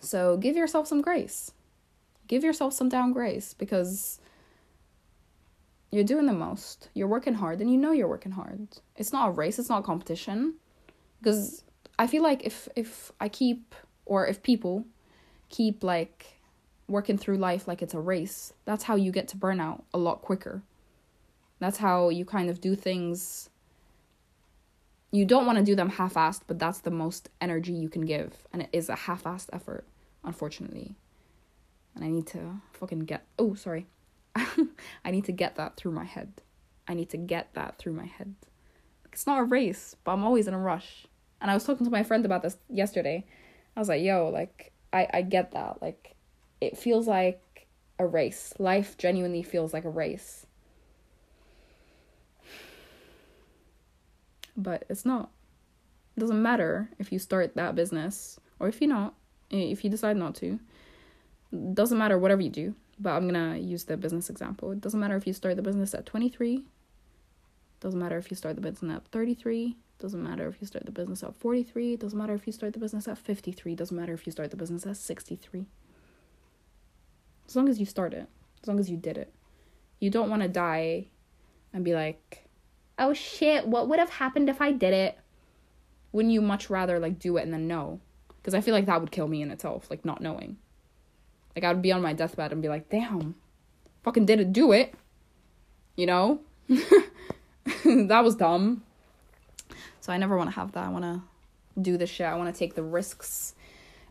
[0.00, 1.52] so give yourself some grace.
[2.28, 4.20] Give yourself some down grace because
[5.90, 6.88] you're doing the most.
[6.94, 8.68] You're working hard and you know you're working hard.
[8.96, 10.54] It's not a race, it's not a competition.
[11.18, 11.64] Because
[11.98, 13.74] I feel like if if I keep
[14.06, 14.84] or if people
[15.48, 16.26] keep like
[16.88, 20.22] working through life like it's a race, that's how you get to burnout a lot
[20.22, 20.62] quicker.
[21.60, 23.50] That's how you kind of do things
[25.12, 28.46] you don't want to do them half-assed, but that's the most energy you can give
[28.52, 29.84] and it is a half-assed effort,
[30.24, 30.94] unfortunately.
[31.94, 33.86] And I need to fucking get Oh, sorry.
[34.36, 36.32] I need to get that through my head.
[36.86, 38.34] I need to get that through my head.
[39.12, 41.06] It's not a race, but I'm always in a rush.
[41.40, 43.24] And I was talking to my friend about this yesterday.
[43.76, 45.82] I was like, yo, like, I, I get that.
[45.82, 46.14] Like,
[46.60, 47.66] it feels like
[47.98, 48.54] a race.
[48.58, 50.46] Life genuinely feels like a race.
[54.56, 55.30] But it's not.
[56.16, 59.14] It doesn't matter if you start that business or if you not,
[59.50, 60.58] eh, if you decide not to.
[61.52, 64.72] It doesn't matter whatever you do but I'm gonna use the business example.
[64.72, 66.64] It doesn't matter if you start the business at 23,
[67.80, 70.92] doesn't matter if you start the business at 33, doesn't matter if you start the
[70.92, 74.26] business at 43, doesn't matter if you start the business at 53, doesn't matter if
[74.26, 75.66] you start the business at 63.
[77.48, 78.28] As long as you start it,
[78.62, 79.32] as long as you did it.
[79.98, 81.08] You don't want to die
[81.72, 82.48] and be like,
[83.00, 85.18] oh shit, what would have happened if I did it?
[86.12, 88.00] Wouldn't you much rather like do it and then know?
[88.36, 90.58] Because I feel like that would kill me in itself, like not knowing.
[91.56, 93.34] Like I would be on my deathbed and be like, damn,
[94.04, 94.94] fucking didn't do it.
[95.96, 96.40] You know?
[96.68, 98.82] that was dumb.
[100.00, 100.86] So I never want to have that.
[100.86, 101.22] I want to
[101.80, 102.26] do the shit.
[102.26, 103.54] I want to take the risks.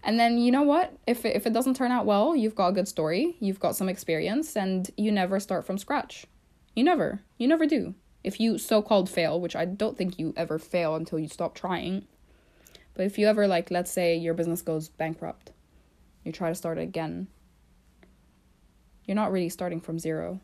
[0.04, 0.94] And then you know what?
[1.08, 3.76] If it, if it doesn't turn out well, you've got a good story, you've got
[3.76, 6.26] some experience, and you never start from scratch.
[6.76, 7.22] You never.
[7.38, 7.96] You never do.
[8.24, 12.06] If you so-called fail, which I don't think you ever fail until you stop trying.
[12.94, 15.52] But if you ever like let's say your business goes bankrupt
[16.24, 17.28] you try to start again,
[19.06, 20.40] you're not really starting from zero.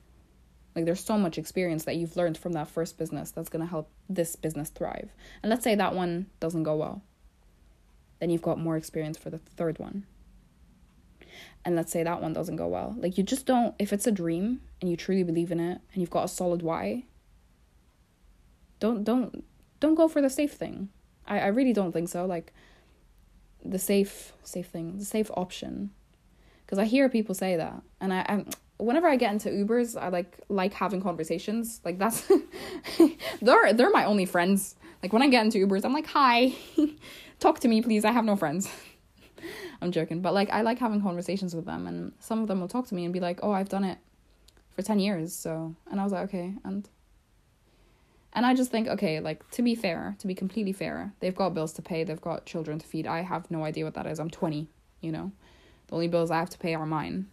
[0.76, 3.90] Like there's so much experience that you've learned from that first business that's to help
[4.10, 5.12] this business thrive.
[5.42, 7.02] And let's say that one doesn't go well.
[8.20, 10.06] Then you've got more experience for the third one.
[11.64, 12.96] And let's say that one doesn't go well.
[12.98, 16.02] Like you just don't if it's a dream and you truly believe in it and
[16.02, 17.04] you've got a solid why,
[18.80, 19.44] don't don't
[19.80, 20.90] don't go for the safe thing.
[21.28, 22.26] I, I really don't think so.
[22.26, 22.54] Like
[23.64, 25.92] the safe safe thing, the safe option.
[26.66, 30.10] Because I hear people say that, and I, I'm whenever I get into Ubers, I
[30.10, 31.82] like like having conversations.
[31.86, 32.32] Like that's
[33.42, 34.76] they're they're my only friends.
[35.04, 36.54] Like when I get into Ubers, I'm like, "Hi.
[37.40, 38.06] Talk to me, please.
[38.06, 38.70] I have no friends."
[39.82, 42.70] I'm joking, but like I like having conversations with them and some of them will
[42.70, 44.00] talk to me and be like, "Oh, I've done it
[44.76, 46.90] for 10 years." So, and I was like, "Okay." And
[48.36, 51.56] and I just think, okay, like to be fair, to be completely fair, they've got
[51.56, 53.08] bills to pay, they've got children to feed.
[53.08, 54.20] I have no idea what that is.
[54.20, 54.68] I'm 20,
[55.02, 55.32] you know.
[55.88, 57.28] The only bills I have to pay are mine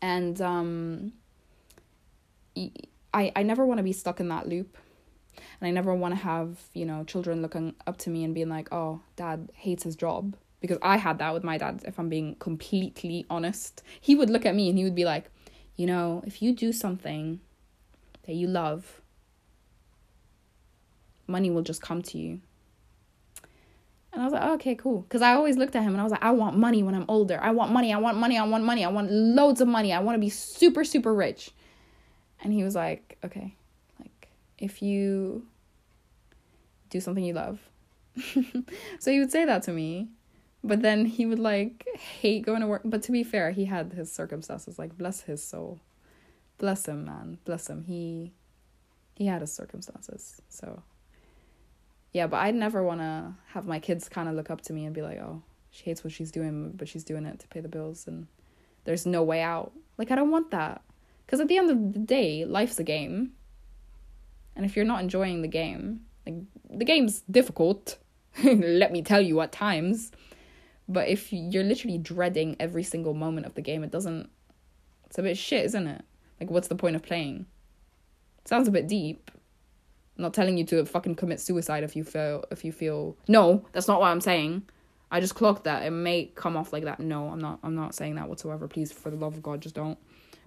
[0.00, 1.12] and um
[3.14, 4.76] I I never want to be stuck in that loop.
[5.60, 8.48] And I never want to have, you know, children looking up to me and being
[8.48, 12.08] like, "Oh, dad hates his job." Because I had that with my dad, if I'm
[12.08, 13.82] being completely honest.
[14.00, 15.30] He would look at me and he would be like,
[15.76, 17.40] "You know, if you do something
[18.26, 19.00] that you love,
[21.28, 22.40] money will just come to you."
[24.12, 25.02] And I was like, oh, okay, cool.
[25.02, 27.04] Because I always looked at him and I was like, I want money when I'm
[27.08, 27.38] older.
[27.40, 27.92] I want money.
[27.92, 28.38] I want money.
[28.38, 28.84] I want money.
[28.84, 29.92] I want loads of money.
[29.92, 31.50] I want to be super, super rich.
[32.42, 33.54] And he was like, okay,
[34.00, 35.46] like if you
[36.90, 37.60] do something you love.
[38.98, 40.08] so he would say that to me.
[40.64, 42.82] But then he would like hate going to work.
[42.84, 44.78] But to be fair, he had his circumstances.
[44.78, 45.80] Like, bless his soul.
[46.58, 47.38] Bless him, man.
[47.44, 47.84] Bless him.
[47.84, 48.32] He
[49.14, 50.42] he had his circumstances.
[50.48, 50.82] So
[52.12, 54.84] yeah, but I'd never want to have my kids kind of look up to me
[54.84, 57.60] and be like, oh, she hates what she's doing, but she's doing it to pay
[57.60, 58.26] the bills and
[58.84, 59.72] there's no way out.
[59.98, 60.82] Like, I don't want that.
[61.26, 63.32] Because at the end of the day, life's a game.
[64.56, 66.36] And if you're not enjoying the game, like,
[66.70, 67.98] the game's difficult,
[68.44, 70.10] let me tell you at times.
[70.88, 74.30] But if you're literally dreading every single moment of the game, it doesn't.
[75.04, 76.02] It's a bit shit, isn't it?
[76.40, 77.46] Like, what's the point of playing?
[78.40, 79.30] It sounds a bit deep,
[80.18, 83.64] I'm not telling you to fucking commit suicide if you feel if you feel no,
[83.72, 84.62] that's not what I'm saying.
[85.10, 85.84] I just clocked that.
[85.84, 86.98] It may come off like that.
[86.98, 88.66] No, I'm not I'm not saying that whatsoever.
[88.66, 89.96] Please, for the love of God, just don't.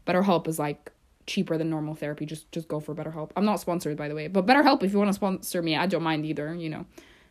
[0.05, 0.91] BetterHelp is like
[1.25, 2.25] cheaper than normal therapy.
[2.25, 3.31] Just just go for BetterHelp.
[3.37, 5.87] I'm not sponsored by the way, but BetterHelp if you want to sponsor me, I
[5.87, 6.85] don't mind either, you know.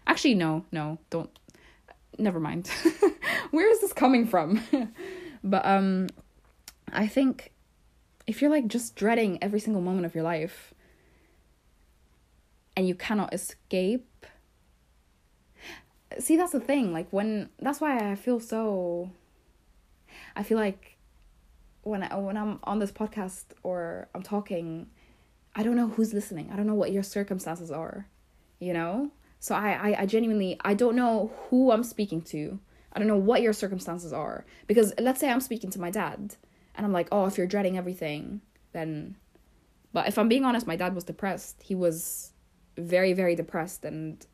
[0.06, 1.30] Actually no, no, don't
[2.18, 2.68] never mind.
[3.50, 4.62] Where is this coming from?
[5.44, 6.08] but um
[6.90, 7.52] I think
[8.26, 10.72] if you're like just dreading every single moment of your life,
[12.80, 14.26] and you cannot escape.
[16.18, 19.10] See that's the thing like when that's why i feel so
[20.34, 20.96] i feel like
[21.82, 24.88] when I, when i'm on this podcast or i'm talking
[25.54, 26.50] i don't know who's listening.
[26.50, 28.08] I don't know what your circumstances are
[28.58, 29.10] you know?
[29.40, 32.58] So I, I i genuinely i don't know who i'm speaking to.
[32.94, 34.46] I don't know what your circumstances are.
[34.66, 36.34] Because let's say i'm speaking to my dad
[36.74, 38.40] and i'm like oh if you're dreading everything
[38.72, 39.16] then
[39.92, 41.62] but if i'm being honest my dad was depressed.
[41.62, 42.32] He was
[42.76, 44.26] very very depressed and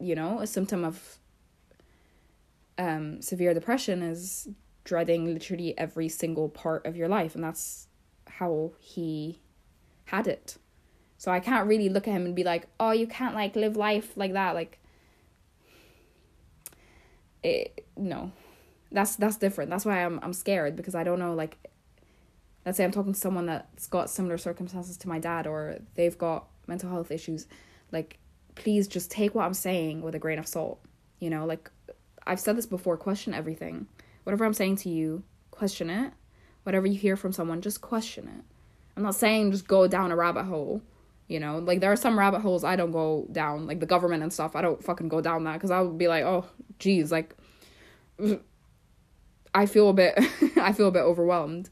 [0.00, 1.18] you know a symptom of
[2.78, 4.48] um, severe depression is
[4.84, 7.88] dreading literally every single part of your life and that's
[8.26, 9.40] how he
[10.06, 10.56] had it.
[11.18, 13.76] So i can't really look at him and be like oh you can't like live
[13.76, 14.78] life like that like
[17.42, 18.32] it, no.
[18.90, 19.70] That's that's different.
[19.70, 21.58] That's why i'm i'm scared because i don't know like
[22.64, 26.16] let's say i'm talking to someone that's got similar circumstances to my dad or they've
[26.16, 27.46] got mental health issues,
[27.92, 28.18] like
[28.54, 30.80] please just take what I'm saying with a grain of salt.
[31.20, 31.70] You know, like
[32.26, 33.86] I've said this before, question everything.
[34.24, 36.12] Whatever I'm saying to you, question it.
[36.64, 38.44] Whatever you hear from someone, just question it.
[38.96, 40.82] I'm not saying just go down a rabbit hole.
[41.28, 44.22] You know, like there are some rabbit holes I don't go down, like the government
[44.22, 44.56] and stuff.
[44.56, 46.46] I don't fucking go down that because I would be like, oh,
[46.78, 47.36] geez, like
[49.54, 50.18] I feel a bit,
[50.56, 51.70] I feel a bit overwhelmed.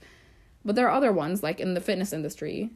[0.65, 2.71] But there are other ones, like in the fitness industry,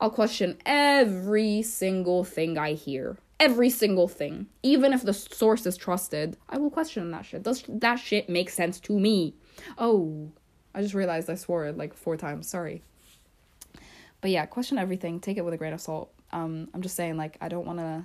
[0.00, 3.16] I'll question every single thing I hear.
[3.40, 4.46] Every single thing.
[4.62, 7.42] Even if the source is trusted, I will question that shit.
[7.42, 9.34] Does that shit make sense to me?
[9.78, 10.30] Oh,
[10.74, 12.48] I just realized I swore it like four times.
[12.48, 12.82] Sorry.
[14.20, 15.20] But yeah, question everything.
[15.20, 16.12] Take it with a grain of salt.
[16.32, 18.04] Um, I'm just saying, like, I don't want to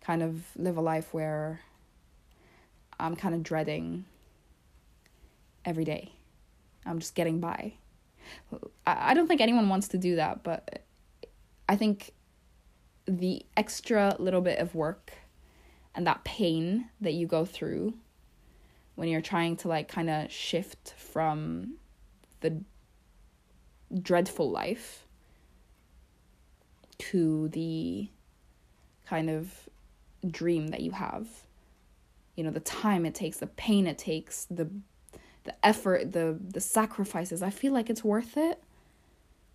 [0.00, 1.60] kind of live a life where
[3.00, 4.04] I'm kind of dreading
[5.64, 6.12] every day.
[6.84, 7.74] I'm just getting by.
[8.86, 10.82] I, I don't think anyone wants to do that, but
[11.72, 12.10] I think
[13.06, 15.14] the extra little bit of work
[15.94, 17.94] and that pain that you go through
[18.94, 21.76] when you're trying to like kind of shift from
[22.40, 22.60] the
[24.02, 25.06] dreadful life
[26.98, 28.10] to the
[29.06, 29.70] kind of
[30.30, 31.26] dream that you have.
[32.36, 34.68] You know the time it takes the pain it takes the
[35.44, 37.42] the effort the the sacrifices.
[37.42, 38.62] I feel like it's worth it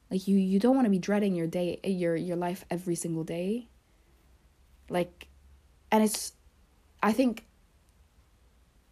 [0.10, 3.24] like you you don't want to be dreading your day your your life every single
[3.24, 3.68] day.
[4.90, 5.28] Like
[5.92, 6.34] and it's
[7.02, 7.46] I think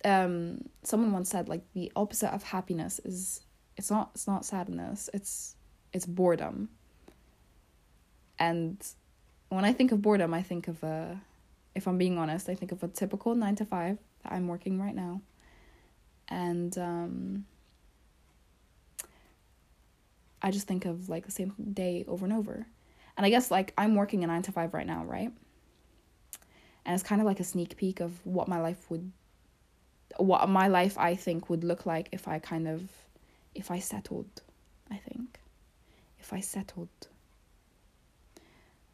[0.05, 3.41] um someone once said like the opposite of happiness is
[3.76, 5.55] it's not it's not sadness it's
[5.93, 6.70] it's boredom
[8.38, 8.78] and
[9.49, 11.20] when i think of boredom i think of a
[11.74, 14.80] if i'm being honest i think of a typical 9 to 5 that i'm working
[14.80, 15.22] right now
[16.28, 17.45] and um
[20.45, 22.65] i just think of like the same day over and over
[23.17, 25.31] and i guess like i'm working a 9 to 5 right now right
[26.85, 29.11] and it's kind of like a sneak peek of what my life would
[30.17, 32.83] what my life I think would look like if I kind of
[33.53, 34.41] if I settled,
[34.91, 35.39] I think.
[36.19, 36.89] If I settled.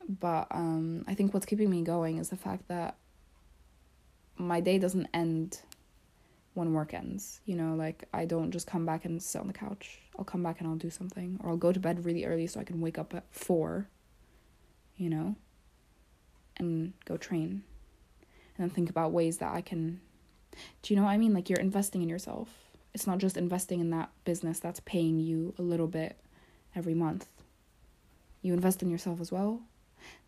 [0.07, 2.95] But um I think what's keeping me going is the fact that
[4.37, 5.59] my day doesn't end
[6.53, 7.41] when work ends.
[7.45, 10.00] You know, like I don't just come back and sit on the couch.
[10.17, 12.59] I'll come back and I'll do something or I'll go to bed really early so
[12.59, 13.87] I can wake up at 4,
[14.97, 15.35] you know,
[16.57, 17.63] and go train.
[18.57, 20.01] And then think about ways that I can
[20.81, 21.33] do you know what I mean?
[21.33, 22.49] Like you're investing in yourself.
[22.93, 26.17] It's not just investing in that business that's paying you a little bit
[26.75, 27.27] every month.
[28.41, 29.61] You invest in yourself as well.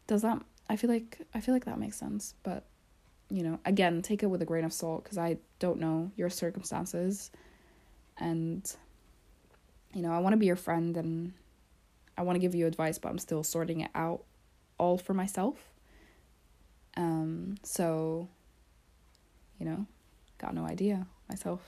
[0.07, 2.63] Does that I feel like I feel like that makes sense, but
[3.29, 6.29] you know, again, take it with a grain of salt because I don't know your
[6.29, 7.31] circumstances
[8.17, 8.75] and
[9.93, 11.33] you know, I want to be your friend and
[12.17, 14.23] I want to give you advice, but I'm still sorting it out
[14.77, 15.57] all for myself.
[16.95, 18.27] Um so
[19.59, 19.85] you know,
[20.37, 21.61] got no idea myself.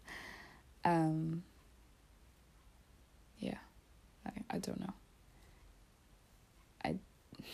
[0.84, 1.42] um,
[3.38, 3.58] yeah,
[4.26, 4.92] I, I don't know.
[6.84, 6.96] I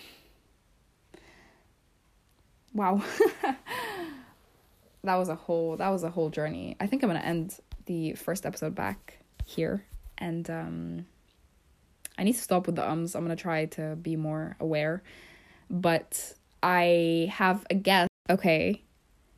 [2.75, 3.03] wow,
[5.05, 6.77] that was a whole that was a whole journey.
[6.81, 9.20] I think I'm gonna end the first episode back
[9.51, 9.85] here,
[10.19, 11.07] and um,
[12.17, 13.15] I need to stop with the ums.
[13.15, 15.03] I'm gonna try to be more aware,
[15.69, 18.09] but I have a guess.
[18.29, 18.83] Okay,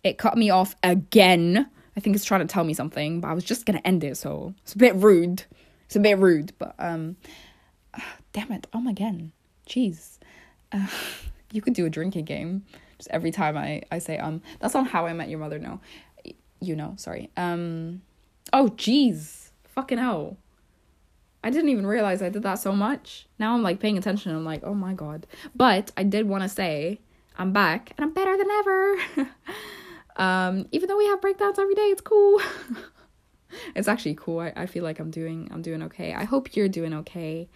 [0.04, 1.68] it cut me off again.
[1.96, 4.16] I think it's trying to tell me something, but I was just gonna end it,
[4.16, 5.44] so it's a bit rude.
[5.86, 7.16] It's a bit rude, but um,
[8.32, 9.32] damn it, um again,
[9.66, 10.18] jeez.
[10.70, 10.86] Uh,
[11.52, 12.64] you could do a drinking game
[12.98, 14.42] just every time I I say um.
[14.60, 15.58] That's not How I Met Your Mother.
[15.58, 15.80] No,
[16.60, 17.30] you know, sorry.
[17.36, 18.02] Um,
[18.52, 19.41] oh jeez,
[19.74, 20.36] fucking hell.
[21.44, 23.26] I didn't even realize I did that so much.
[23.38, 24.34] Now I'm like paying attention.
[24.34, 25.26] I'm like, oh my god.
[25.54, 27.00] But I did want to say
[27.36, 28.96] I'm back and I'm better than ever.
[30.16, 32.40] Um, even though we have breakdowns every day, it's cool.
[33.74, 34.40] it's actually cool.
[34.40, 36.14] I, I feel like I'm doing I'm doing okay.
[36.14, 37.48] I hope you're doing okay.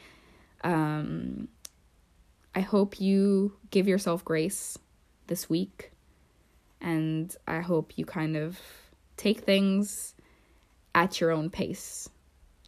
[0.65, 1.49] Um,
[2.55, 4.79] I hope you give yourself grace
[5.27, 5.93] this week.
[6.81, 8.59] And I hope you kind of
[9.17, 10.15] take things
[10.97, 12.09] at your own pace.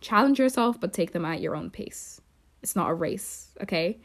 [0.01, 2.20] Challenge yourself, but take them at your own pace.
[2.62, 3.99] It's not a race, okay?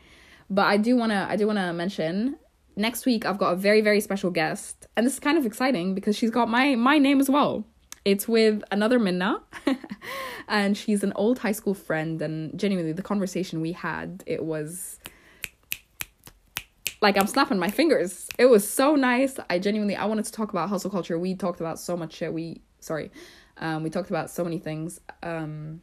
[0.50, 2.38] But I do wanna I do wanna mention
[2.76, 5.94] next week I've got a very very special guest, and this is kind of exciting
[5.94, 7.66] because she's got my my name as well.
[8.06, 9.42] It's with another Minna,
[10.48, 12.22] and she's an old high school friend.
[12.22, 15.00] And genuinely, the conversation we had, it was
[17.02, 18.30] like I'm snapping my fingers.
[18.38, 19.38] It was so nice.
[19.50, 21.20] I genuinely I wanted to talk about hustle culture.
[21.20, 22.34] We talked about so much shit.
[22.34, 23.12] We sorry,
[23.58, 25.00] um, we talked about so many things.
[25.22, 25.82] Um,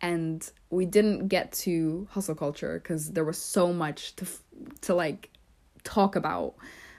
[0.00, 4.26] and we didn't get to hustle culture because there was so much to
[4.82, 5.30] to like
[5.84, 6.54] talk about.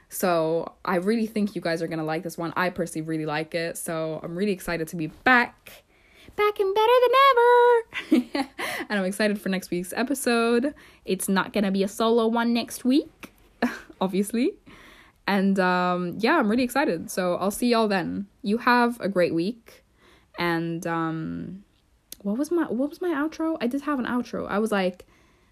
[0.10, 2.52] So I really think you guys are gonna like this one.
[2.56, 3.78] I personally really like it.
[3.78, 5.84] So I'm really excited to be back.
[6.36, 8.48] Back and better than ever.
[8.90, 10.74] and I'm excited for next week's episode.
[11.06, 13.34] It's not gonna be a solo one next week,
[14.02, 14.54] obviously.
[15.30, 17.12] And um, yeah, I'm really excited.
[17.12, 18.26] So I'll see y'all then.
[18.42, 19.84] You have a great week.
[20.40, 21.64] And um,
[22.24, 23.56] what was my what was my outro?
[23.62, 24.48] I did have an outro.
[24.50, 25.06] I was like,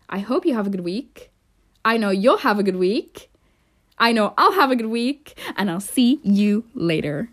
[0.09, 1.29] I hope you have a good week.
[1.85, 3.29] I know you'll have a good week.
[3.99, 7.29] I know I'll have a good week, and I'll see you later.